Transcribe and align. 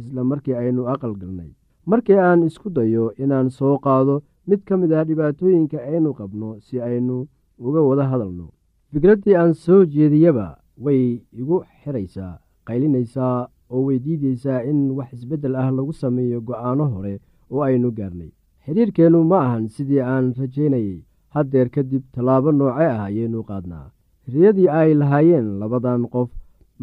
isla 0.00 0.24
markii 0.30 0.54
aynu 0.62 0.82
aqal 0.92 1.14
galnay. 1.20 1.50
Markii 1.90 2.18
aan 2.18 2.42
isku 2.48 2.68
dayo 2.76 3.04
inaan 3.22 3.48
soo 3.50 3.78
qaado 3.84 4.14
mid 4.48 4.60
ka 4.66 4.76
mid 4.76 4.92
ah 4.92 5.04
dhibaatooyinka 5.08 5.78
aynu 5.90 6.10
qabno 6.18 6.48
si 6.66 6.80
aynu 6.88 7.16
uga 7.66 7.80
wada 7.88 8.04
hadalno. 8.10 8.46
Fikraddii 8.92 9.36
aan 9.40 9.54
soo 9.54 9.84
jeediyaba 9.94 10.46
way 10.84 11.02
igu 11.40 11.56
xiraysaa 11.82 12.34
qaylinaysaa 12.66 13.48
oo 13.72 13.82
way 13.86 13.98
diidaysaa 14.04 14.60
in 14.70 14.90
wax 14.96 15.12
isbeddel 15.16 15.56
ah 15.62 15.68
lagu 15.78 15.92
sameeyo 15.92 16.40
go'aano 16.46 16.84
hore 16.94 17.14
oo 17.50 17.62
aynu 17.68 17.90
gaarnay. 17.98 18.30
Xidhiirkeennu 18.64 19.24
ma 19.30 19.38
ahan 19.46 19.64
sidii 19.74 20.00
aan 20.12 20.26
rajaynayay. 20.38 20.98
Haddeer 21.34 21.68
kadib 21.74 22.02
tallaabo 22.14 22.52
nooce 22.52 22.86
ah 22.94 23.04
ayaynu 23.08 23.42
qaadnaa. 23.48 23.86
Riyadii 24.32 24.68
ay 24.78 24.90
lahaayeen 25.00 25.48
labadan 25.60 26.02
qof 26.12 26.30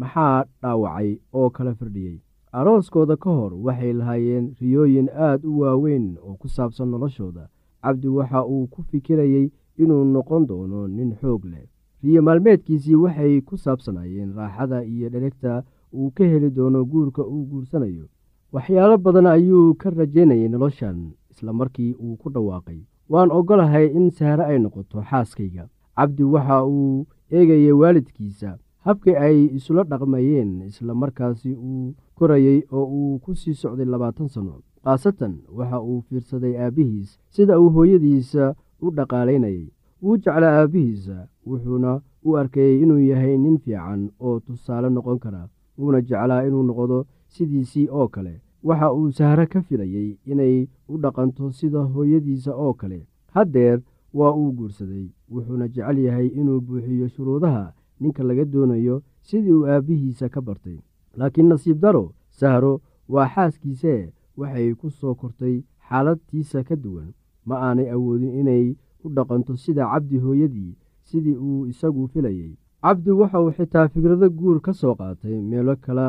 maxaa 0.00 0.44
dhaawacay 0.62 1.10
oo 1.38 1.48
kala 1.56 1.72
firdhiyey 1.78 2.18
arooskooda 2.52 3.16
ka 3.16 3.30
hor 3.30 3.52
waxay 3.54 3.92
lahaayeen 3.92 4.46
riyooyin 4.60 5.08
aad 5.14 5.44
u 5.44 5.58
waaweyn 5.60 6.16
oo 6.22 6.34
ku 6.40 6.48
saabsan 6.48 6.88
noloshooda. 6.90 7.48
Cabdi 7.82 8.08
waxa 8.08 8.44
uu 8.44 8.66
ku 8.66 8.82
fikirayey 8.82 9.50
inuu 9.78 10.04
noqon 10.04 10.46
doono 10.46 10.86
nin 10.88 11.14
xoog 11.20 11.44
leh. 11.44 11.66
Riyo 12.02 12.22
maalmeedkiisii 12.22 12.94
waxay 13.04 13.40
ku 13.40 13.56
saabsanayeen 13.56 14.34
raaxada 14.36 14.84
iyo 14.84 15.08
dheregta 15.10 15.62
uu 15.94 16.10
ka 16.10 16.24
heli 16.24 16.50
doono 16.50 16.84
guurka 16.84 17.22
uu 17.22 17.46
guursanayo. 17.50 18.06
Waxyaalo 18.52 18.98
badan 18.98 19.26
ayuu 19.26 19.74
ka 19.74 19.90
rajaynayay 19.90 20.48
noloshan 20.48 21.12
isla 21.30 21.52
markii 21.52 21.94
uu 22.02 22.16
ku 22.16 22.30
dhawaaqay. 22.30 22.80
Waan 23.08 23.30
oggolahay 23.30 23.86
in 23.94 24.10
sahre 24.10 24.44
ay 24.44 24.58
noqoto 24.58 25.02
xaaskayga. 25.02 25.68
Cabdi 25.96 26.22
waxa 26.24 26.64
uu 26.66 27.06
eegayay 27.30 27.72
waalidkiisa 27.72 28.58
habkii 28.86 29.16
ay 29.26 29.38
isula 29.58 29.82
dhaqmayeen 29.90 30.52
isla 30.70 30.94
markaasi 30.94 31.52
uu 31.54 31.94
korayey 32.18 32.60
oo 32.72 32.84
uu 32.98 33.18
ku 33.24 33.34
sii 33.40 33.54
socday 33.60 33.84
labaatan 33.92 34.28
sanno 34.34 34.54
khaasatan 34.84 35.34
waxa 35.56 35.78
uu 35.88 36.00
fiirsaday 36.08 36.54
aabbihiis 36.64 37.10
sida 37.34 37.60
uu 37.60 37.70
hooyadiisa 37.76 38.54
u 38.84 38.90
dhaqaalaynayay. 38.96 39.66
Wuu 40.02 40.16
jeclaa 40.16 40.54
aabbihiisa 40.60 41.16
wuxuuna 41.46 42.00
u 42.24 42.36
arkayey 42.40 42.82
inuu 42.82 42.98
yahay 43.10 43.36
nin 43.38 43.58
fiican 43.64 44.02
oo 44.20 44.40
tusaale 44.40 44.88
noqon 44.90 45.18
kara 45.24 45.42
wuuna 45.78 46.00
jeclaa 46.08 46.42
inuu 46.48 46.62
noqdo 46.68 46.98
sidiisii 47.34 47.88
oo 47.98 48.08
kale. 48.08 48.34
Waxa 48.68 48.92
uu 48.92 49.10
sahre 49.12 49.46
ka 49.52 49.60
filayey 49.66 50.16
inay 50.26 50.56
u 50.88 50.98
dhaqanto 51.02 51.50
sida 51.58 51.80
hooyadiisa 51.92 52.52
oo 52.64 52.72
kale. 52.80 53.00
Haddeer 53.34 53.78
waa 54.18 54.32
uu 54.40 54.52
guursaday 54.58 55.06
wuxuuna 55.32 55.68
jecel 55.68 55.98
yahay 56.06 56.26
inuu 56.40 56.60
buuxiyo 56.60 57.08
shuruudaha 57.08 57.72
ninka 58.00 58.22
laga 58.28 58.44
doonayo 58.52 59.02
sidii 59.22 59.52
uu 59.52 59.66
aabbihiisa 59.66 60.28
ka 60.28 60.40
bartay. 60.40 60.78
Laakiin 61.18 61.48
nasiib 61.48 61.78
daro 61.80 62.04
sahro 62.28 62.80
waa 63.08 63.28
xaaskiisee 63.34 64.12
waxay 64.38 64.74
ku 64.80 64.90
soo 64.90 65.14
kortay 65.14 65.56
xaaladtiisa 65.88 66.64
ka 66.68 66.76
duwan. 66.76 67.12
Ma 67.46 67.56
aanay 67.66 67.88
awoodin 67.94 68.38
inay 68.40 68.66
u 69.04 69.08
dhaqanto 69.16 69.56
sida 69.56 69.84
cabdi 69.92 70.18
hooyadii 70.24 70.76
sidii 71.08 71.36
uu 71.46 71.66
isagu 71.72 72.08
filayey 72.12 72.52
cabdi 72.82 73.10
waxa 73.20 73.40
uu 73.42 73.50
xitaa 73.56 73.88
fikrado 73.88 74.26
guur 74.38 74.60
ka 74.60 74.72
soo 74.72 74.94
qaatay. 74.94 75.36
Meelo 75.50 75.76
kale 75.84 76.08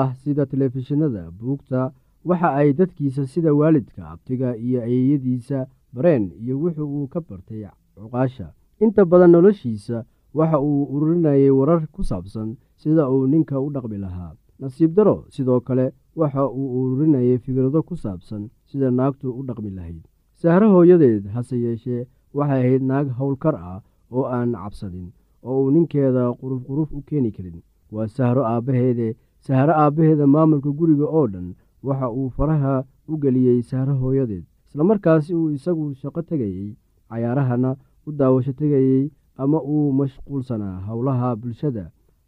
ah 0.00 0.10
sida 0.22 0.46
telefishinada 0.46 1.30
buugta 1.38 1.92
waxa 2.28 2.48
ay 2.60 2.72
dadkiisa 2.78 3.26
sida 3.26 3.50
waalidka 3.54 4.02
abtiga 4.12 4.56
iyo 4.56 4.78
ayeeyadiisa 4.86 5.58
bareen 5.94 6.24
iyo 6.42 6.54
wuxu 6.62 6.84
uu 6.84 7.06
ka 7.12 7.20
bartay 7.20 7.62
cuqaasha. 7.96 8.52
Inta 8.80 9.04
badan 9.04 9.30
noloshiisa 9.32 10.04
waxa 10.34 10.58
uu 10.60 10.84
ururinayay 10.94 11.50
warar 11.58 11.82
ku 11.94 12.02
saabsan 12.10 12.56
sida 12.76 13.08
uu 13.12 13.26
ninka 13.26 13.56
u 13.60 13.70
dhaqmi 13.74 13.98
lahaa. 14.04 14.32
Nasiib 14.60 14.94
daro 14.96 15.16
sidoo 15.34 15.60
kale 15.60 15.86
waxa 16.16 16.42
uu 16.58 16.68
ururinayay 16.82 17.38
fikrado 17.44 17.82
ku 17.82 17.94
saabsan 17.96 18.42
sida 18.68 18.90
naagtu 18.90 19.28
u 19.38 19.42
dhaqmi 19.48 19.70
lahayd. 19.76 20.00
Sahro 20.40 20.66
hooyadeed 20.74 21.24
hase 21.34 21.56
yeeshee 21.64 22.06
waxay 22.36 22.60
ahayd 22.66 22.82
naag 22.90 23.08
howlkar 23.18 23.54
ah 23.56 23.80
oo 24.12 24.24
aan 24.36 24.52
cabsanin 24.52 25.08
oo 25.42 25.56
uu 25.64 25.70
ninkeeda 25.74 26.24
quruf 26.40 26.62
quruf 26.68 26.90
u 26.92 27.02
keeni 27.08 27.30
karin. 27.36 27.58
Waa 27.92 28.06
sahro 28.16 28.42
aabbaheede 28.52 29.08
sahro 29.46 29.72
aabbaheeda 29.82 30.26
maamulka 30.34 30.70
guriga 30.78 31.04
oo 31.18 31.26
dhan 31.32 31.48
waxa 31.86 32.06
uu 32.18 32.28
faraha 32.36 32.84
u 33.08 33.16
geliyey 33.22 33.62
sahro 33.70 33.94
hooyadeed. 34.02 34.44
Islamarkaasi 34.68 35.34
uu 35.34 35.50
isagu 35.56 35.94
shaqo 36.00 36.22
tegayey 36.22 36.76
cayaarahana 37.10 37.70
u 38.06 38.12
daawasho 38.12 38.52
tegayey 38.60 39.10
ama 39.42 39.58
uu 39.62 39.92
mashquulsanaa 40.00 40.76
howlaha 40.88 41.36
bulshada. 41.40 41.84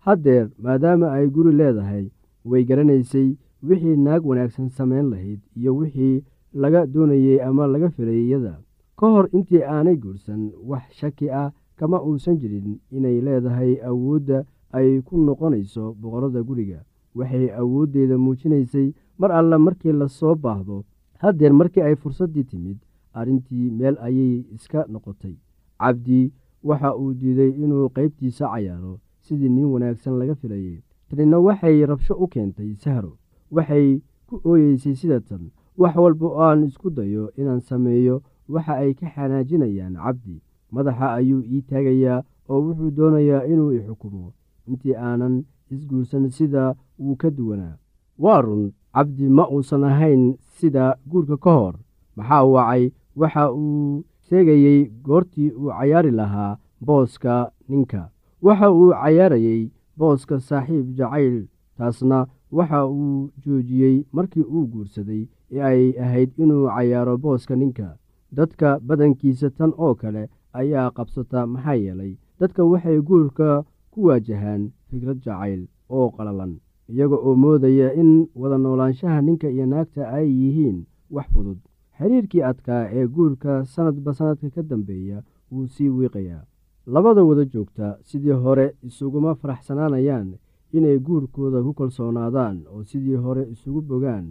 Haddeer 0.07 0.47
maadaama 0.65 1.13
ay 1.17 1.27
guri 1.35 1.53
leedahay 1.61 2.05
way 2.51 2.63
garanaysay 2.69 3.29
wixii 3.69 3.97
naag 4.07 4.23
wanaagsan 4.27 4.69
samayn 4.69 5.07
lahayd 5.13 5.41
iyo 5.57 5.77
wixii 5.77 6.25
laga 6.63 6.87
doonayey 6.87 7.39
ama 7.49 7.67
laga 7.67 7.89
filayay 7.91 8.27
iyada. 8.27 8.55
Ka 8.99 9.07
hor 9.13 9.27
intii 9.37 9.63
aanay 9.75 9.97
guursan 10.03 10.51
wax 10.71 10.83
shaki 11.01 11.31
ah 11.31 11.51
kama 11.79 12.03
uusan 12.09 12.37
jirin 12.41 12.79
inay 12.97 13.21
leedahay 13.27 13.73
awoodda 13.91 14.45
ay 14.79 15.01
ku 15.07 15.15
noqonayso 15.27 15.85
boqorada 16.01 16.43
guriga. 16.49 16.81
Waxay 17.15 17.47
awooddeeda 17.61 18.19
muujinaysay 18.25 18.89
mar 19.19 19.31
alle 19.39 19.57
markii 19.59 19.93
la 19.93 20.09
soo 20.09 20.35
baahdo. 20.35 20.85
Haddeer 21.23 21.53
markii 21.61 21.83
ay 21.83 21.95
fursaddii 22.03 22.45
timid 22.51 22.79
arrintii 23.19 23.71
meel 23.79 23.97
ayay 24.07 24.45
iska 24.57 24.87
noqotay. 24.93 25.35
Cabdi 25.81 26.33
waxa 26.65 26.95
uu 26.97 27.13
diiday 27.15 27.51
inuu 27.65 27.89
qaybtiisa 27.95 28.49
cayaaro 28.53 28.99
sidii 29.21 29.49
nin 29.49 29.65
wanaagsan 29.65 30.19
laga 30.19 30.35
filayay. 30.35 30.79
Tanina 31.09 31.39
waxay 31.39 31.87
rabsho 31.87 32.15
u 32.15 32.27
keentay 32.29 32.75
sahro 32.75 33.13
waxay 33.51 34.01
ku 34.27 34.41
ooyeysay 34.45 34.95
sida 34.95 35.21
tan 35.21 35.51
wax 35.79 35.97
walba 35.97 36.27
oo 36.27 36.41
aan 36.43 36.65
isku 36.65 36.91
dayo 36.91 37.31
inaan 37.37 37.61
sameeyo 37.61 38.23
waxa 38.49 38.73
ay 38.83 38.95
ka 38.95 39.07
xanaajinayaan 39.15 39.95
cabdi. 39.95 40.41
Madaxa 40.73 41.13
ayuu 41.15 41.43
ii 41.45 41.63
taagayaa 41.63 42.23
oo 42.49 42.61
wuxuu 42.65 42.91
doonayaa 42.91 43.45
inuu 43.47 43.73
i 43.73 43.81
xukumo. 43.87 44.33
Intii 44.69 44.95
aanan 44.97 45.45
isguursan 45.71 46.31
sida 46.31 46.75
wuu 46.99 47.17
ka 47.17 47.31
duwanaa. 47.31 47.77
Waa 48.19 48.41
run 48.41 48.73
cabdi 48.95 49.29
ma 49.29 49.49
uusan 49.51 49.85
ahayn 49.85 50.37
sida 50.59 50.97
guurka 51.07 51.37
ka 51.37 51.51
hor. 51.53 51.75
Maxaa 52.17 52.45
wacay 52.45 52.91
waxa 53.17 53.53
uu 53.53 54.05
sheegayey 54.29 54.81
goortii 55.07 55.51
uu 55.61 55.71
cayaari 55.79 56.11
lahaa 56.11 56.57
booska 56.87 57.35
ninka. 57.69 58.03
Waxa 58.43 58.71
uu 58.73 58.91
cayaarayey 59.03 59.71
booska 59.99 60.41
saaxiib 60.49 60.87
jacayl 60.99 61.37
taasna 61.79 62.19
waxa 62.59 62.87
uu 62.87 63.31
joojiyey 63.45 63.97
markii 64.13 64.43
uu 64.55 64.67
guursaday 64.73 65.23
ee 65.53 65.61
ay 65.71 65.83
ahayd 66.05 66.31
inuu 66.43 66.67
cayaaro 66.69 67.15
booska 67.25 67.57
ninka. 67.57 67.89
Dadka 68.37 68.69
badankiisa 68.87 69.51
tan 69.51 69.73
oo 69.79 69.95
kale 69.95 70.29
ayaa 70.61 70.91
qabsata 70.97 71.47
maxaa 71.47 71.75
yeelay 71.83 72.13
dadka 72.41 72.65
waxay 72.65 72.99
guurka 73.09 73.49
ku 73.93 73.99
waajahaan 74.07 74.63
fikrad 74.91 75.19
jacayl 75.25 75.63
oo 75.97 76.07
qalalan 76.17 76.53
iyaga 76.93 77.17
oo 77.17 77.35
moodaya 77.43 77.89
in 78.01 78.11
wada 78.41 78.59
noolaanshaha 78.59 79.21
ninka 79.27 79.49
iyo 79.55 79.67
naagta 79.67 80.03
ay 80.17 80.29
yihiin 80.41 80.79
wax 81.15 81.27
fudud 81.35 81.59
xiriirkii 82.03 82.43
adkaa 82.51 82.83
ee 82.99 83.07
guurka 83.15 83.65
sanadba 83.65 84.13
sanadka 84.19 84.51
ka 84.55 84.63
dambeeya 84.63 85.23
wuu 85.53 85.67
sii 85.75 85.89
wiiqayaa. 85.89 86.45
Labada 86.87 87.23
wada 87.25 87.45
joogta 87.53 87.87
sidii 88.09 88.31
hore 88.45 88.67
isuguma 88.83 89.35
faraxsanaanayaan 89.41 90.29
inay 90.77 90.99
guurkooda 91.07 91.63
ku 91.63 91.73
kalsoonaadaan 91.79 92.57
oo 92.73 92.83
sidii 92.91 93.15
hore 93.25 93.43
isugu 93.55 93.81
bogaan 93.89 94.27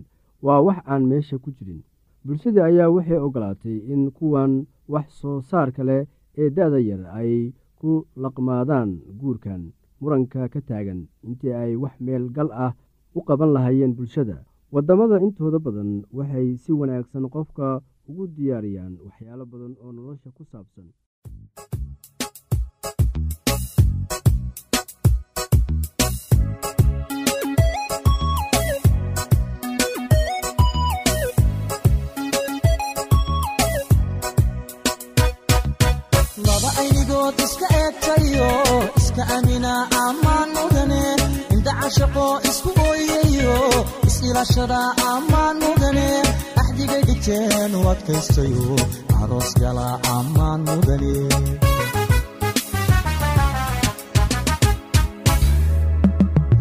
waa 0.46 0.62
wax 0.68 0.78
aan 0.92 1.04
meesha 1.12 1.38
ku 1.44 1.50
jirin. 1.58 1.82
Bulshadii 2.26 2.60
ayaa 2.70 2.90
waxay 2.96 3.18
ogolaatay 3.18 3.78
in 3.94 4.12
kuwan 4.18 4.54
wax 4.94 5.08
soo 5.22 5.42
saarka 5.50 5.84
leh 5.90 6.04
ee 6.38 6.50
da-da 6.56 6.80
yar 6.90 7.04
ay 7.20 7.54
ku 7.80 7.92
laqmaadaan 8.24 8.90
guurkan 9.20 9.62
muranka 10.02 10.50
ka 10.54 10.60
taagan 10.68 11.02
intii 11.28 11.54
ay 11.54 11.76
wax 11.84 11.96
meel 12.06 12.26
gal 12.36 12.50
ah 12.66 12.74
u 13.18 13.22
qaban 13.28 13.52
lahaayeen 13.56 13.94
bulshada 13.96 14.38
waddamada 14.72 15.20
intooda 15.26 15.60
badan 15.60 15.90
waxay 16.18 16.48
si 16.64 16.72
wanaagsan 16.80 17.26
qofka 17.36 17.68
ugu 18.10 18.24
diyaariyaan 18.36 18.94
waxyaalo 19.06 19.46
badan 19.54 19.74
oo 19.84 19.92
nolosha 19.98 20.30
ku 20.38 20.44
saabsan 20.52 20.88
is-ilashada 44.42 44.80
ammaan 45.14 45.56
mudane 45.64 46.10
axdigay 46.62 47.02
dhigteen 47.10 47.72
u 47.80 47.82
adkaystayo 47.94 48.76
aroos 49.22 49.50
gala 49.62 49.88
ammaan 50.18 50.60
mudane. 50.68 51.16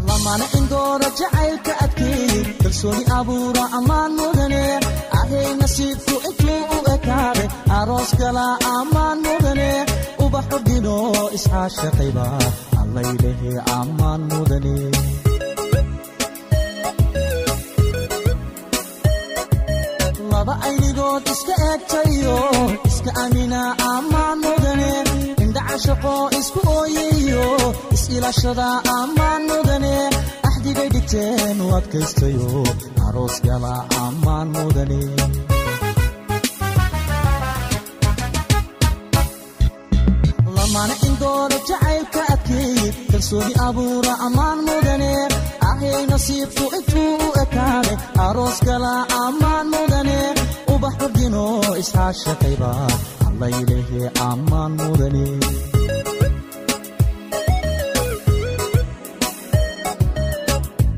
Lamana 0.08 0.46
indoora 0.58 1.08
jacaylka 1.18 1.72
adkeey 1.84 2.32
kalsooni 2.62 3.04
abuura 3.18 3.64
ammaan 3.78 4.12
mudane. 4.18 4.64
Ahay 5.20 5.48
nasiibku 5.60 6.14
intuu 6.28 6.60
u 6.76 6.78
ekaaday 6.94 7.48
aroos 7.78 8.10
gala 8.20 8.46
ammaan 8.76 9.18
mudane. 9.26 9.70
Ubaxu 10.24 10.58
dhino 10.66 10.96
iscaashaqayba 11.36 12.26
allaylehe 12.80 13.52
ammaan 13.78 14.20
mudane 14.32 14.76
aynigood 20.70 21.24
iska 21.34 21.54
eegtayo 21.70 22.38
iska 22.90 23.10
amina 23.24 23.60
ammaan 23.92 24.36
mudane 24.44 24.92
indha 25.44 25.62
cashaqo 25.68 26.14
isku 26.40 26.60
ooyayo 26.78 27.46
is-ilashada 27.96 28.68
ammaan 28.98 29.42
mudane 29.50 29.94
axdigay 30.48 30.88
dhigteen 30.94 31.56
u 31.64 31.66
adkaystayo. 31.78 32.48
Aroos 33.06 33.36
gala 33.46 33.74
ammaan 34.06 34.48
mudane 34.56 35.00
lamana 40.56 40.94
indoora 41.08 41.56
jacaylka 41.68 42.20
adkeey 42.34 42.78
kalsooni 43.10 43.54
abuura 43.66 44.12
ammaan 44.26 44.58
mudane 44.68 45.12
ahay 45.70 46.02
nasiibku 46.10 46.64
intuu 46.78 47.12
u 47.26 47.28
ekaaday 47.42 47.96
aroos 48.26 48.58
gala 48.68 48.92
ammaan 49.24 49.66
mudane 49.74 50.18
ubax 50.80 50.94
ordino 51.06 51.44
iscaashaqayba 51.82 52.70
allaylehe 53.28 54.02
ammaan 54.28 54.72
mudane 54.82 55.26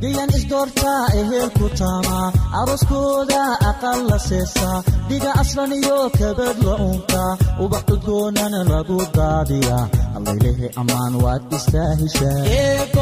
gayan 0.02 0.30
isdoortaa 0.38 1.02
ehelku 1.20 1.66
taamaa 1.80 2.26
arooskooda 2.60 3.42
aqal 3.70 4.00
la 4.10 4.18
seesaa 4.28 4.78
dhiga 5.08 5.30
aslan 5.42 5.72
iyo 5.80 5.98
kabad 6.18 6.56
la 6.68 6.74
untaa 6.90 7.30
ubax 7.64 7.84
udgoonana 7.94 8.60
lagu 8.72 8.98
daadiyaa 9.18 9.84
allaylehe 10.16 10.66
ammaan 10.82 11.14
waad 11.24 11.42
istaahishaa 11.58 12.38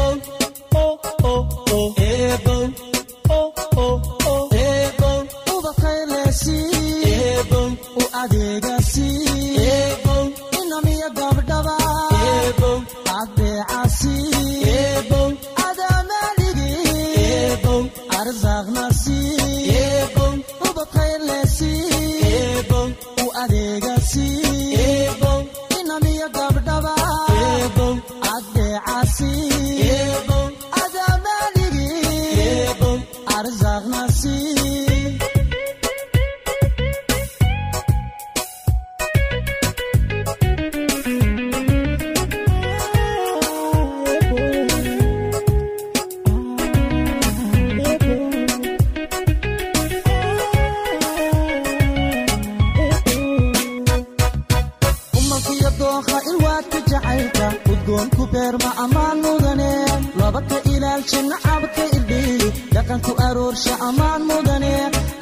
ka 61.11 61.19
ilaalsha 61.19 61.21
nacabka 61.29 61.83
irdhiili 61.97 62.47
dhaqanku 62.73 63.11
aroorsha 63.27 63.73
ammaan 63.87 64.21
mudane. 64.29 64.73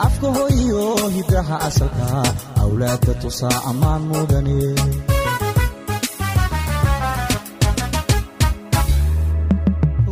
Afka 0.05 0.27
hoyo 0.37 0.83
hidaha 1.15 1.55
asalka 1.67 2.07
awlaadka 2.63 3.13
tusaa 3.21 3.57
ammaan 3.69 4.01
mudane. 4.09 4.57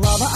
Laba 0.04 0.28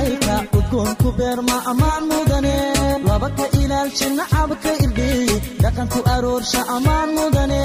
jacaylka 0.00 0.36
udgoonku 0.58 1.08
beerma 1.18 1.56
ammaan 1.70 2.02
mudane. 2.10 2.56
Laba 3.08 3.28
ka 3.36 3.44
ilaalsha 3.60 4.08
nacabka 4.18 4.70
irdhiyi 4.84 5.36
dhaqanku 5.62 6.00
aroorsha 6.14 6.60
ammaan 6.76 7.08
mudane. 7.16 7.62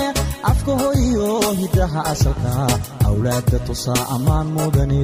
Afka 0.51 0.71
hoyo 0.81 1.29
hidaha 1.59 2.01
asalka 2.11 2.51
awlaadka 3.07 3.57
tusaa 3.67 4.03
ammaan 4.15 4.47
mudane. 4.55 5.01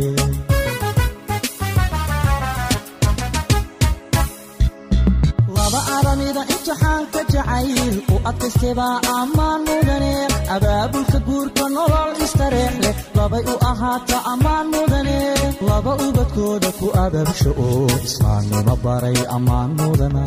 Laba 5.55 5.79
aramida 5.97 6.41
imtixaanka 6.53 7.19
jacayl 7.33 7.95
u 8.13 8.15
adkaystebaa 8.29 8.95
ammaan 9.19 9.59
mudane 9.67 10.13
abaabulka 10.53 11.17
guurka 11.27 11.65
nolol 11.75 12.11
istareex 12.25 12.73
leh 12.83 12.95
labay 13.17 13.43
u 13.53 13.55
ahaata 13.71 14.17
ammaan 14.33 14.67
mudane. 14.73 15.19
Laba 15.67 15.93
ubadkooda 16.07 16.69
ku 16.79 16.87
ababsha 17.05 17.51
oo 17.67 17.85
islaamnimo 18.07 18.73
baray 18.83 19.17
ammaan 19.35 19.69
mudana. 19.79 20.25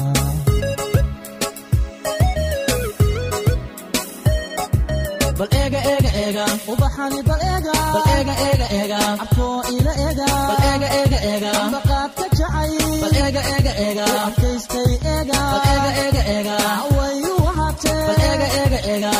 Bal 5.39 5.49
eega 5.61 5.81
eega 5.93 6.11
eega. 6.25 6.45
Ubaxani 6.73 7.21
bal 7.29 7.41
eega. 7.53 7.73
Bal 7.95 8.05
eega 8.17 8.35
eega 8.49 8.67
eega. 8.79 8.99
Abkoo 9.25 9.57
ila 9.77 9.93
eega. 10.07 10.27
Bal 10.51 10.61
eega 10.71 10.89
eega 10.99 11.19
eega. 11.31 11.51
Ambaqaadka 11.65 12.25
jacay 12.39 12.73
bal 13.03 13.17
eega 13.25 13.43
eega 13.55 13.73
eega. 13.87 14.07
Adkaystay 14.27 14.93
eega. 15.15 15.41
Bal 15.55 15.67
eega 15.73 15.91
eega 16.05 16.23
eega. 16.37 16.57
Wayu 16.99 17.33
wahatee 17.47 17.99
bal 18.09 18.23
eega 18.31 18.49
eega 18.63 18.81
eega 18.95 19.13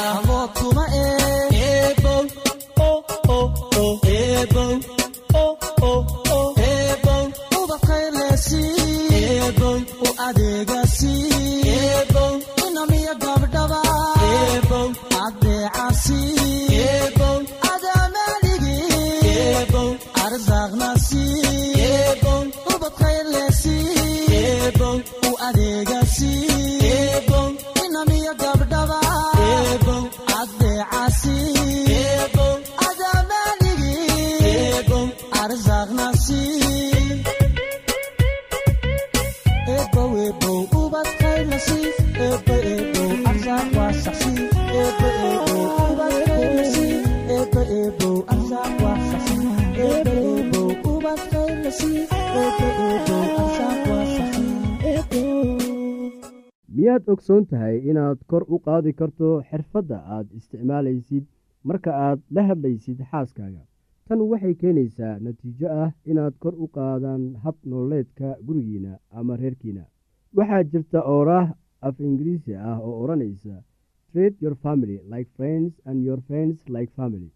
miyaad 56.77 57.05
ogsoon 57.13 57.45
tahay 57.51 57.77
inaad 57.91 58.19
kor 58.31 58.45
u 58.55 58.57
qaadi 58.67 58.93
karto 59.01 59.29
xirfadda 59.49 59.99
aad 60.15 60.27
isticmaalaysid 60.39 61.25
marka 61.69 61.91
aad 62.07 62.21
la 62.35 62.43
hadlaysid 62.49 62.99
xaaskaaga? 63.11 63.63
Tan 64.09 64.21
waxay 64.31 64.55
keenaysaa 64.63 65.15
natiijo 65.25 65.69
ah 65.83 65.91
inaad 66.11 66.35
kor 66.43 66.55
u 66.65 66.67
qaadaan 66.77 67.23
hab 67.45 67.57
nololeedka 67.69 68.29
gurigiina 68.47 68.93
ama 69.19 69.35
reerkiina. 69.43 69.85
Waxaa 70.37 70.63
jirta 70.71 71.01
ooraah 71.15 71.49
af 71.87 71.97
ingiriisi 72.07 72.53
ah 72.71 72.79
oo 72.87 72.95
odhanaysa 73.03 73.57
treat 74.13 74.35
your 74.43 74.55
family 74.65 74.97
like 75.13 75.31
friends 75.37 75.73
and 75.89 75.99
your 76.07 76.21
friends 76.29 76.57
like 76.75 76.93
family. 76.99 77.31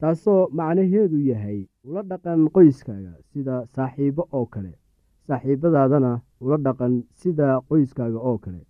Taasoo 0.00 0.42
macnaheedu 0.58 1.18
yahay 1.30 1.60
ula 1.88 2.02
dhaqan 2.10 2.40
qoyskaaga 2.54 3.12
sida 3.32 3.56
saaxiibo 3.74 4.22
oo 4.38 4.46
kale 4.54 4.72
saaxiibadaadana 5.28 6.12
ula 6.44 6.56
dhaqan 6.66 6.94
sida 7.20 7.48
qoyskaaga 7.68 8.18
oo 8.30 8.38
kale 8.44 8.60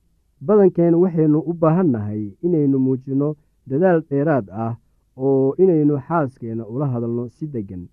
badankeen 0.47 0.95
waxaynu 1.03 1.39
u 1.51 1.53
baahan 1.63 1.91
nahay 1.95 2.23
inaynu 2.47 2.79
muujinno 2.87 3.29
dadaal 3.69 4.01
dheeraad 4.09 4.47
ah 4.65 4.75
oo 5.17 5.55
inaynu 5.63 5.95
xaaskeena 6.07 6.65
ula 6.73 6.87
hadalno 6.93 7.29
si 7.37 7.47
deggan 7.55 7.85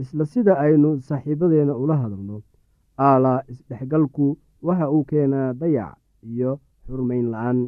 isla 0.00 0.24
sida 0.32 0.52
aynu 0.64 0.90
saaxiibadeena 1.06 1.74
ula 1.82 1.96
hadalno. 2.02 2.36
Aalaa 2.98 3.40
isdhexgalku 3.50 4.26
waxa 4.66 4.86
uu 4.94 5.04
keenaa 5.10 5.52
dayac 5.60 5.96
iyo 6.32 6.50
xurmayn 6.86 7.26
la'aan 7.32 7.58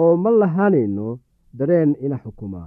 oo 0.00 0.16
ma 0.22 0.30
lahaanayno 0.40 1.18
dareen 1.58 1.90
ina 2.04 2.16
xukuma. 2.24 2.62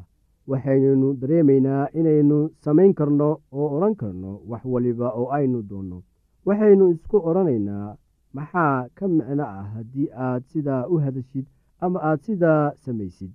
Waxaynaynu 0.49 1.07
dareemaynaa 1.21 1.83
inaynu 1.99 2.37
samayn 2.63 2.93
karno 2.93 3.29
oo 3.51 3.67
odhan 3.77 3.95
karno 4.01 4.31
wax 4.49 4.63
waliba 4.73 5.07
oo 5.19 5.27
aynu 5.37 5.59
doonno. 5.69 5.97
Waxaynu 6.45 6.89
isku 6.93 7.17
odhanaynaa 7.29 7.95
maxaa 8.37 8.75
ka 8.97 9.05
micno 9.17 9.43
ah 9.57 9.65
haddii 9.75 10.09
aad 10.27 10.43
sidaa 10.51 10.83
u 10.93 10.95
hadashid 11.05 11.45
ama 11.85 11.99
aad 12.09 12.19
sidaa 12.27 12.63
samaysid 12.85 13.31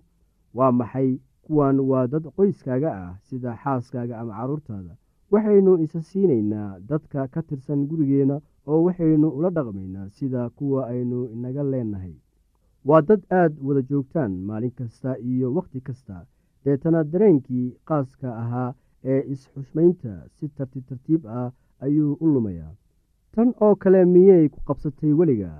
waa 0.57 0.73
maxay 0.81 1.11
kuwan 1.45 1.77
waa 1.91 2.07
dad 2.13 2.25
qoyskaaga 2.37 2.91
ah 3.05 3.13
sida 3.29 3.51
xaaskaaga 3.63 4.15
ama 4.21 4.33
carruurtaada 4.39 4.95
waxaynu 5.33 5.73
isa 5.85 6.01
siinaynaa 6.11 6.71
dadka 6.91 7.21
ka 7.35 7.41
tirsan 7.49 7.81
gurigeenna 7.89 8.37
oo 8.71 8.81
waxaynu 8.87 9.29
ula 9.39 9.51
dhaqmaynaa 9.57 10.09
sida 10.17 10.43
kuwa 10.57 10.81
aynu 10.93 11.19
inaga 11.35 11.63
leenahay. 11.73 12.15
Waa 12.89 13.01
dad 13.09 13.23
aad 13.41 13.53
wada 13.67 13.83
joogtaan 13.91 14.33
maalin 14.49 14.71
kasta 14.79 15.11
iyo 15.31 15.49
wakhti 15.57 15.81
kasta. 15.89 16.17
Deetana 16.65 17.01
dareenkii 17.13 17.67
qaaska 17.89 18.29
ahaa 18.43 18.71
ee 19.13 19.21
is-xushmaynta 19.33 20.13
si 20.37 20.49
tartiib 20.57 20.85
tartiib 20.91 21.23
ah 21.39 21.51
ayuu 21.85 22.13
u 22.23 22.27
lumayaa 22.35 22.73
tan 23.35 23.49
oo 23.65 23.75
kale 23.83 24.01
miyay 24.15 24.45
ku 24.53 24.59
qabsatay 24.67 25.13
weliga? 25.19 25.53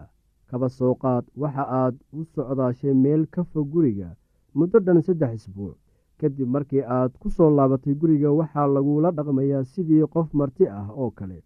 Kaba 0.51 0.69
soo 0.69 0.95
qaad 1.03 1.25
waxa 1.43 1.65
aad 1.83 1.95
u 2.19 2.21
socdaashay 2.35 2.95
meel 3.05 3.23
ka 3.35 3.43
fog 3.51 3.67
guriga 3.75 4.09
muddo 4.57 4.79
dhan 4.87 5.01
saddex 5.07 5.33
isbuuc. 5.39 5.77
Kadib 6.19 6.49
markii 6.55 6.83
aad 6.97 7.13
ku 7.21 7.29
soo 7.37 7.51
laabatay 7.57 7.95
guriga 8.01 8.31
waxaa 8.41 8.67
lagula 8.75 9.09
dhaqmayaa 9.17 9.65
sidii 9.73 10.05
qof 10.13 10.29
marti 10.39 10.65
ah 10.81 10.89
oo 11.03 11.11
kale. 11.19 11.39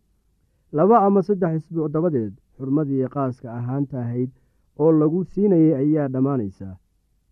Laba 0.77 0.97
ama 1.07 1.21
saddex 1.29 1.53
isbuuc 1.59 1.93
dabadeed 1.95 2.33
xurmadii 2.57 3.09
qaaska 3.15 3.49
ahaanta 3.59 3.97
ahayd 4.05 4.31
oo 4.83 4.93
lagu 5.01 5.21
siinayay 5.33 5.75
ayaa 5.83 6.09
dhammaanaysa. 6.15 6.69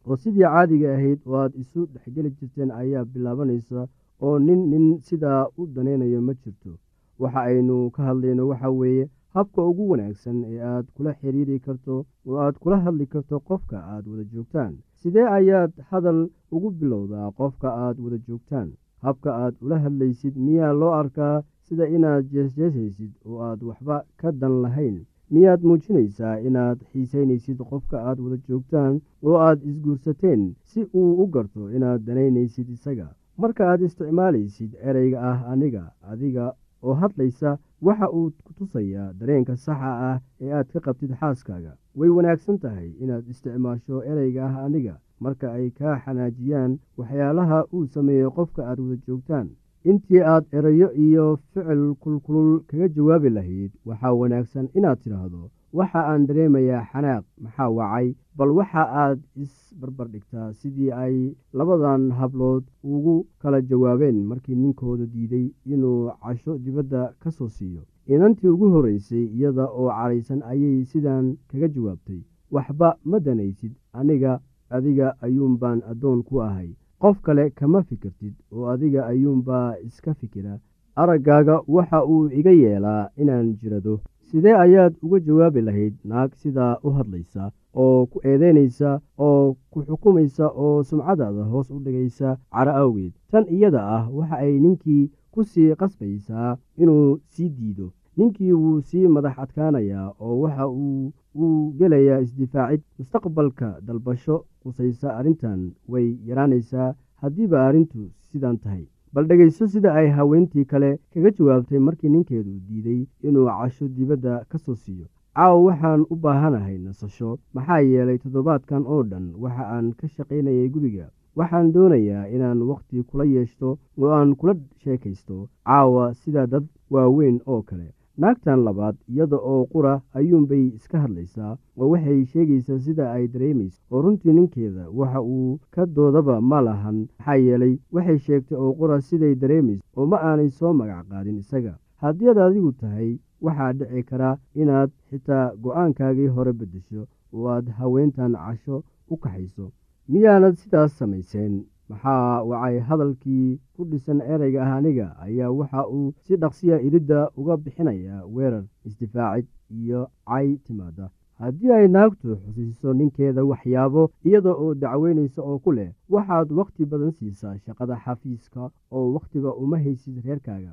Oo 0.07 0.16
sidii 0.22 0.42
caadiga 0.52 0.88
ahayd 0.96 1.20
oo 1.26 1.37
aad 1.42 1.52
isu 1.62 1.81
dhexgeli 1.92 2.31
jirteen 2.38 2.70
ayaa 2.81 3.05
bilaabanaysa 3.12 3.81
oo 4.24 4.37
nin 4.46 4.61
nin 4.70 4.87
sidaa 5.07 5.42
u 5.59 5.62
danaynayo 5.74 6.20
ma 6.26 6.33
jirto 6.42 6.72
waxa 7.18 7.40
aynu 7.51 7.90
ka 7.94 8.03
hadlayno 8.09 8.48
waxa 8.51 8.70
weeye 8.70 9.09
habka 9.35 9.61
ugu 9.70 9.85
wanaagsan 9.90 10.38
ee 10.51 10.61
aad 10.72 10.87
kula 10.96 11.12
xiriiri 11.20 11.59
karto 11.66 11.94
oo 12.27 12.37
aad 12.44 12.57
kula 12.62 12.77
hadli 12.85 13.07
karto 13.07 13.40
qofka 13.48 13.77
aad 13.92 14.05
wada 14.11 14.25
joogtaan. 14.33 14.75
Sidee 15.01 15.27
ayaad 15.38 15.72
hadal 15.90 16.20
ugu 16.55 16.70
bilowdaa 16.79 17.31
qofka 17.38 17.68
aad 17.85 17.96
wada 18.05 18.18
joogtaan? 18.27 18.68
Habka 19.05 19.31
aad 19.42 19.55
ula 19.64 19.79
hadlaysid 19.85 20.35
miyaa 20.46 20.72
loo 20.81 20.92
arkaa 21.01 21.42
sida 21.66 21.85
inaad 21.96 22.25
jeesjeesaysid 22.33 23.12
oo 23.29 23.38
aad 23.48 23.61
waxba 23.68 23.96
ka 24.20 24.29
dan 24.40 24.55
lahayn? 24.62 24.96
Miyaad 25.33 25.62
muujinaysaa 25.68 26.37
inaad 26.48 26.79
xiisaynaysid 26.92 27.59
qofka 27.70 27.96
aad 28.09 28.18
wada 28.25 28.37
joogtaan 28.48 29.01
oo 29.27 29.37
aad 29.46 29.61
isguursateen 29.68 30.42
si 30.70 30.81
uu 31.01 31.12
u 31.22 31.27
garto 31.35 31.62
inaad 31.77 32.01
danaynaysid 32.07 32.68
isaga? 32.77 33.09
Marka 33.40 33.62
aad 33.70 33.81
isticmaalaysid 33.87 34.72
ereyga 34.88 35.18
ah 35.31 35.38
aniga 35.53 35.85
adiga 36.11 36.44
oo 36.82 36.94
hadlaysa 37.02 37.58
waxa 37.86 38.06
uu 38.16 38.30
ku 38.44 38.52
tusayaa 38.58 39.12
dareenka 39.18 39.56
saxa 39.56 39.90
ah 40.10 40.18
ee 40.40 40.52
aad 40.52 40.68
ka 40.72 40.80
qabtid 40.80 41.12
xaaskaaga. 41.20 41.72
Way 41.98 42.08
wanaagsan 42.16 42.58
tahay 42.58 42.90
inaad 43.02 43.24
isticmaasho 43.32 44.02
ereyga 44.10 44.42
ah 44.48 44.64
aniga 44.66 44.94
marka 45.20 45.52
ay 45.52 45.70
kaa 45.78 45.96
xanaajiyaan 46.04 46.78
waxyaalaha 46.98 47.58
uu 47.74 47.86
sameeyo 47.86 48.30
qofka 48.36 48.62
aad 48.68 48.78
wada 48.80 48.96
joogtaan. 49.06 49.48
Intii 49.90 50.20
aad 50.32 50.44
erayo 50.58 50.88
iyo 51.04 51.26
ficil 51.52 51.94
kulkulul 52.02 52.60
kaga 52.68 52.88
jawaabi 52.96 53.30
lahayd 53.36 53.72
waxaa 53.88 54.12
wanaagsan 54.20 54.68
inaad 54.78 54.98
tidhaahdo 55.02 55.50
waxa 55.78 56.00
aan 56.10 56.26
dareemayaa 56.26 56.84
xanaaq 56.92 57.24
maxaa 57.44 57.68
wacay 57.78 58.14
bal 58.36 58.50
waxa 58.58 58.82
aad 59.02 59.20
isbarbardhigtaa 59.44 60.52
sidii 60.60 60.90
ay 61.04 61.16
labadan 61.58 62.02
hablood 62.18 62.64
ugu 62.94 63.16
kala 63.42 63.60
jawaabeen 63.70 64.18
markii 64.30 64.54
ninkooda 64.62 65.06
diiday 65.14 65.46
inuu 65.74 66.10
casho 66.22 66.58
dibadda 66.64 67.00
ka 67.22 67.30
soo 67.30 67.48
siiyo. 67.48 67.82
Inantii 68.12 68.48
ugu 68.54 68.66
horreysay 68.74 69.24
iyada 69.36 69.64
oo 69.80 69.88
cadhaysan 69.98 70.42
ayay 70.50 70.84
sidan 70.90 71.26
kaga 71.50 71.68
jawaabtay 71.74 72.20
waxba 72.54 72.88
ma 73.10 73.18
danaysid 73.26 73.72
aniga 73.98 74.32
adiga 74.76 75.06
ayuunbaan 75.24 75.82
addoon 75.90 76.22
ku 76.28 76.34
ahay. 76.48 76.70
Qof 77.02 77.16
kale 77.26 77.44
kama 77.58 77.82
fikirtid 77.88 78.34
oo 78.52 78.66
adiga 78.72 79.06
ayuunbaa 79.12 79.76
iska 79.86 80.14
fikira. 80.14 80.58
Araggaaga 81.02 81.54
waxa 81.74 81.98
uu 82.12 82.28
iga 82.38 82.50
yeelaa 82.62 83.08
inaan 83.16 83.48
jirado. 83.60 83.94
Sidee 84.28 84.54
ayaad 84.64 84.94
uga 85.04 85.18
jawaabi 85.26 85.60
lahayd 85.68 85.94
naag 86.10 86.30
sidaa 86.42 86.78
u 86.86 86.90
hadlaysa 86.96 87.50
oo 87.74 88.06
ku 88.11 88.18
eedeynaysa 88.30 88.90
oo 89.26 89.56
ku 89.70 89.78
xukumaysa 89.87 90.46
oo 90.64 90.82
sumcadaada 90.88 91.42
hoos 91.52 91.70
u 91.70 91.78
dhigaysa 91.85 92.28
caro 92.52 92.72
awgeed. 92.82 93.12
Tan 93.30 93.44
iyada 93.54 93.80
ah 93.96 94.04
waxa 94.16 94.37
ay 94.44 94.54
ninkii 94.64 95.11
ku 95.32 95.40
sii 95.50 95.74
qasbaysaa 95.80 96.56
inuu 96.82 97.18
sii 97.32 97.48
diido. 97.56 97.87
Ninkii 98.16 98.52
wuu 98.52 98.80
sii 98.88 99.06
madax 99.14 99.38
adkaanayaa 99.42 100.08
oo 100.24 100.35
waxa 100.42 100.64
uu 100.68 101.12
uu 101.42 101.72
gelayaa 101.78 102.20
isdifaacid 102.24 102.82
mustaqbalka 102.98 103.68
dalbasho 103.87 104.37
qusaysa 104.62 105.16
arrintan 105.18 105.61
way 105.92 106.08
yaraanaysaa 106.28 106.94
haddiiba 107.22 107.58
arrintu 107.68 108.11
sidan 108.28 108.58
tahay. 108.62 108.85
Bal 109.14 109.24
dhegayso 109.28 109.66
sida 109.72 109.90
ay 109.94 110.08
haweentii 110.16 110.64
kale 110.64 110.90
kaga 111.12 111.30
jawaabtay 111.37 111.78
markii 111.87 112.08
ninkeedu 112.12 112.52
diiday 112.68 113.00
inuu 113.28 113.46
casho 113.48 113.88
dibadda 113.96 114.44
ka 114.50 114.58
soo 114.58 114.74
siiyo 114.74 115.06
caawa 115.36 115.62
waxaan 115.66 116.04
u 116.10 116.16
baahanahay 116.16 116.78
nasasho. 116.78 117.38
Maxaa 117.54 117.80
yeelay 117.80 118.18
toddobaadkan 118.18 118.84
oo 118.86 119.02
dhan 119.10 119.32
waxa 119.42 119.64
aan 119.74 119.92
ka 119.98 120.06
shaqaynayay 120.08 120.68
guriga. 120.74 121.06
Waxaan 121.36 121.72
doonayaa 121.72 122.26
inaan 122.34 122.60
wakhti 122.70 123.02
kula 123.08 123.24
yeeshto 123.24 123.78
oo 123.98 124.10
aan 124.12 124.36
kula 124.36 124.54
sheekaysto. 124.82 125.48
Caawa 125.66 126.14
sida 126.14 126.46
dad 126.46 126.66
waaweyn 126.90 127.40
oo 127.46 127.62
kale. 127.62 127.88
Naagtan 128.20 128.60
labaad 128.64 128.96
iyada 129.08 129.36
oo 129.52 129.64
qura 129.72 130.02
ayuunbay 130.14 130.64
iska 130.76 130.98
hadlaysaa 131.04 131.56
oo 131.78 131.88
waxay 131.92 132.24
sheegaysaa 132.32 132.78
sida 132.78 133.12
ay 133.12 133.24
dareemayso. 133.28 133.80
Oo 133.90 134.02
runtii 134.02 134.32
ninkeeda 134.36 134.90
waxa 134.98 135.20
uu 135.22 135.58
ka 135.70 135.86
doodaba 135.86 136.40
ma 136.40 136.60
lahan. 136.60 137.08
Maxaa 137.18 137.36
yeelay 137.36 137.78
waxay 137.92 138.18
sheegtay 138.18 138.58
oo 138.58 138.72
qura 138.76 139.00
siday 139.00 139.34
dareemayso 139.34 139.82
oo 139.96 140.06
ma 140.06 140.16
aanay 140.20 140.50
soo 140.50 140.72
magac 140.74 141.08
qaadin 141.08 141.38
isaga. 141.40 141.74
Haddii 142.02 142.28
aad 142.28 142.38
adigu 142.38 142.72
tahay 142.72 143.16
waxaa 143.44 143.72
dhici 143.78 144.02
karaa 144.11 144.37
inaad 144.62 144.90
xitaa 145.11 145.44
go'aankaagii 145.62 146.26
hore 146.37 146.52
beddesho 146.61 147.02
oo 147.35 147.46
aad 147.55 147.66
haweentan 147.78 148.33
casho 148.44 148.76
u 149.12 149.16
kaxayso. 149.22 149.66
Miyaanad 150.09 150.55
sidaas 150.62 150.92
samayseen? 150.98 151.55
Maxaa 151.88 152.42
wacay 152.50 152.76
hadalkii 152.88 153.61
ku 153.76 153.85
dhisan 153.90 154.20
ereyga 154.33 154.61
ah 154.66 154.76
aniga 154.76 155.07
ayaa 155.24 155.50
waxa 155.61 155.81
uu 155.96 156.12
si 156.24 156.37
dhaqsiya 156.42 156.76
iridda 156.87 157.18
uga 157.40 157.57
bixinayaa 157.64 158.24
weerar 158.35 158.64
isdifaacid 158.87 159.46
iyo 159.81 160.00
cay 160.28 160.48
timaada 160.66 161.07
haddii 161.40 161.72
ay 161.78 161.87
naagtu 161.96 162.37
xusiiso 162.42 162.92
ninkeeda 162.98 163.44
waxyaabo 163.50 164.02
iyada 164.28 164.52
oo 164.62 164.74
dacweynaysa 164.83 165.40
oo 165.50 165.59
ku 165.64 165.70
leh 165.78 165.90
waxaad 166.14 166.48
wakhti 166.59 166.85
badan 166.92 167.11
siisaa 167.18 167.57
shaqada 167.64 167.96
xafiiska 168.05 168.62
oo 168.96 169.07
wakhtiga 169.16 169.50
uma 169.62 169.76
haysid 169.85 170.16
reerkaaga 170.24 170.72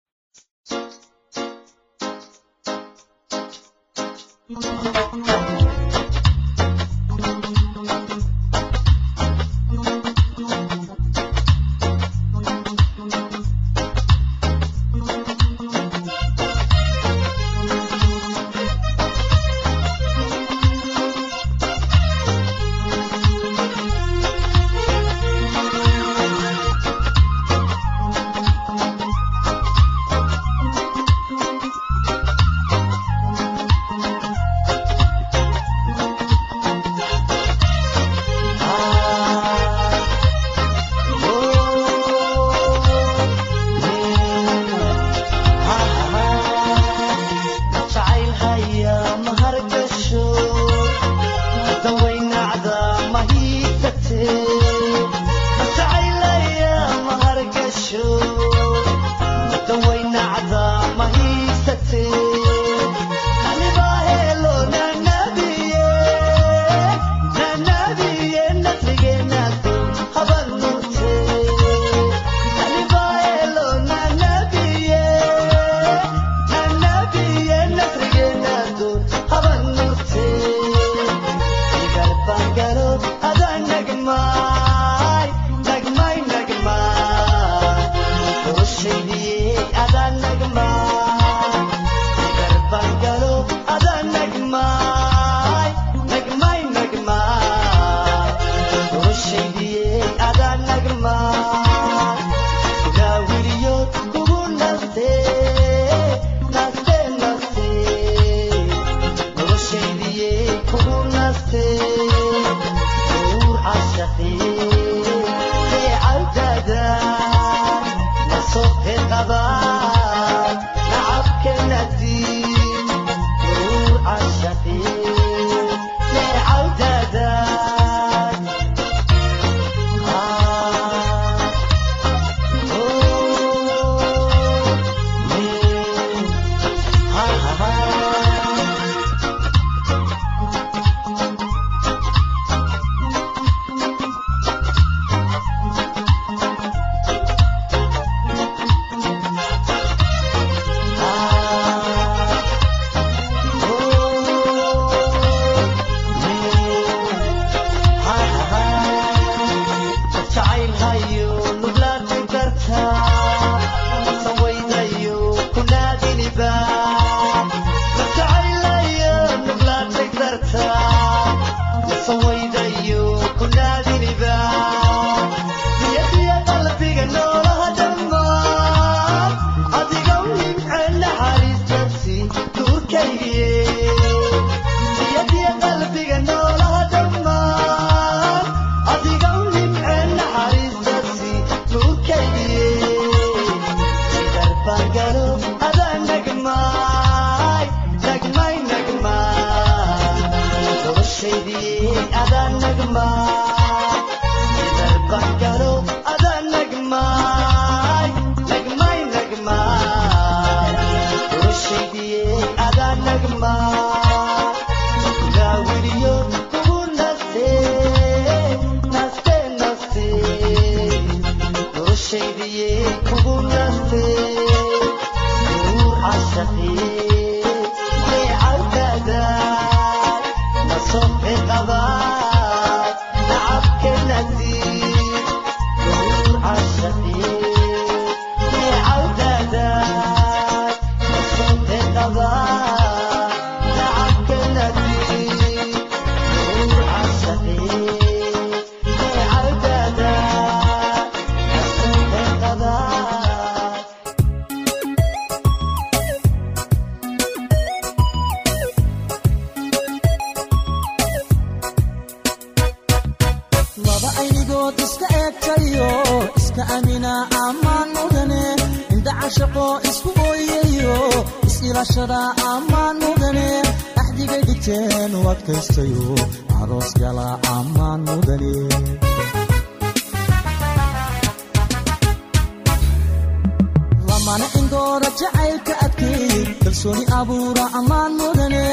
lamana 284.31 284.47
indoora 284.59 285.09
jacaylka 285.19 285.73
adkeey 285.85 286.43
kalsooni 286.63 287.03
abuura 287.19 287.65
ammaan 287.79 288.11
mudane. 288.19 288.63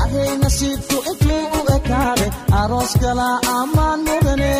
Ahay 0.00 0.30
nasiibku 0.42 0.96
intuu 1.10 1.42
u 1.58 1.60
ekaade 1.76 2.26
aroos 2.60 2.92
gala 3.02 3.28
ammaan 3.58 4.00
mudane. 4.08 4.52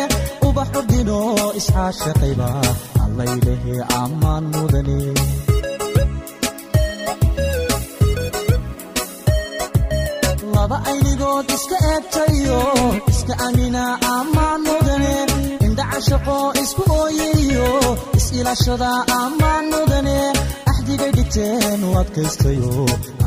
Ubax 0.47 0.69
ordino 0.79 1.19
isxaashaqayba 1.59 2.49
allaylehe 3.03 3.75
ammaan 4.01 4.43
mudane. 4.53 4.99
Laba 10.55 10.77
aynigood 10.89 11.47
iska 11.55 11.77
eegtayo. 11.93 12.61
Iska 13.11 13.33
amina 13.47 13.83
ammaan 14.17 14.59
mudane 14.67 14.82
shaqo 16.07 16.37
isku 16.63 16.83
ooyayo 17.01 17.69
is-ilashada 18.17 18.91
ammaan 19.21 19.65
mudane 19.73 20.17
axdigay 20.71 21.11
dhigteen 21.17 21.79
u 21.87 21.89
adkaystayo 22.01 22.71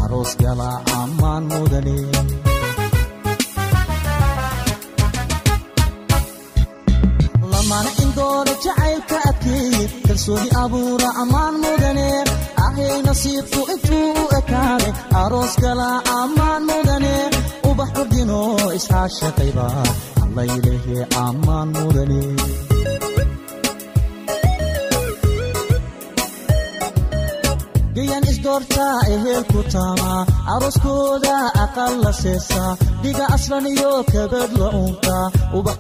aroos 0.02 0.32
gala 0.42 0.70
ammaan 1.02 1.42
mudane 1.52 1.96
lamana 7.52 7.90
indoora 8.02 8.52
jacaylka 8.64 9.16
adkeey 9.30 9.76
kalsooni 10.06 10.48
abuura 10.62 11.08
ammaan 11.22 11.54
mudane 11.64 12.08
ahay 12.66 12.96
nasiibku 13.06 13.60
intuu 13.74 14.08
u 14.22 14.24
ekaaday 14.38 14.92
aroos 15.22 15.54
gala 15.64 15.88
ammaan 16.20 16.62
mudane 16.70 17.14
ubax 17.70 17.90
ordino 18.02 18.40
isxaashaqayba 18.78 19.66
allaylehe 20.42 20.98
ammaan 21.24 21.68
mudane 21.76 22.20
gayan 27.96 28.24
isdoortaa 28.32 28.96
ehelku 29.14 29.60
taamaa 29.74 30.20
arooskooda 30.54 31.36
aqal 31.64 31.94
la 32.04 32.12
seesaa 32.22 32.72
dhiga 33.02 33.24
aslan 33.36 33.66
iyo 33.74 33.92
kabad 34.12 34.50
la 34.60 34.68
unkaa 34.82 35.24
ubax 35.58 35.78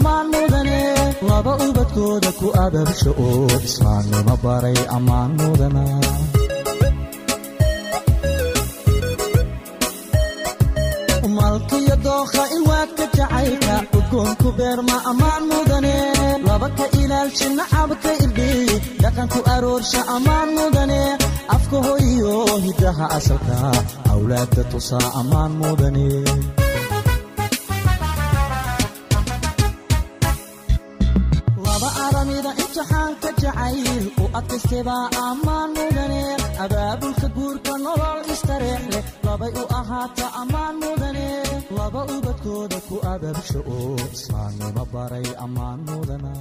ammaan 0.00 0.26
mudane 0.32 0.80
laba 1.28 1.52
ubadkooda 1.66 2.30
ku 2.38 2.46
ababsho 2.64 3.10
oo 3.26 3.44
islaamnimo 3.68 4.34
baray 4.44 4.78
ammaan 4.96 5.30
mudana 5.38 5.84
malkiyo 11.36 11.96
dookha 12.04 12.42
ilwaadka 12.56 13.04
jacaylka 13.16 13.74
udgoonku 13.98 14.48
beerma 14.58 14.96
ammaan 15.10 15.42
mudane 15.50 15.94
laba 16.46 16.68
ka 16.78 16.84
ilaalsha 17.00 17.48
nacabka 17.58 18.10
irdhiy 18.24 18.66
dhaqanku 19.02 19.40
aroorsha 19.54 20.00
ammaan 20.16 20.48
mudane 20.58 21.00
afka 21.56 21.76
hoyo 21.86 22.34
hidaha 22.66 23.04
asalka 23.18 23.56
awlaadka 24.12 24.62
tusaa 24.72 25.08
ammaan 25.20 25.52
mudane 25.60 26.06
imtixaanka 32.70 33.30
jacayl 33.42 34.04
u 34.22 34.24
adkaystebaa 34.38 35.06
ammaan 35.28 35.70
mudane? 35.76 36.22
Abaabulka 36.64 37.28
guurka 37.36 37.72
nolol 37.84 38.20
istareex 38.34 38.82
leh 38.92 39.04
labay 39.26 39.52
u 39.62 39.64
ahaata 39.80 40.26
ammaan 40.40 40.74
mudane? 40.82 41.26
Laba 41.76 42.00
ubadkooda 42.14 42.78
ku 42.88 42.96
ababsho 43.12 43.60
oo 43.76 43.94
islaamnimo 44.16 44.82
baray 44.92 45.26
ammaan 45.44 45.78
mudana 45.88 46.32